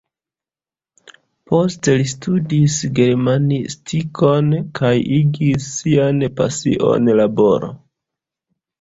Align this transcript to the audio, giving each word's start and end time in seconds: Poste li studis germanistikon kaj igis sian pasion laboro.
Poste 1.51 1.93
li 1.99 2.07
studis 2.13 2.79
germanistikon 3.01 4.51
kaj 4.83 4.93
igis 5.21 5.71
sian 5.79 6.29
pasion 6.43 7.17
laboro. 7.25 7.75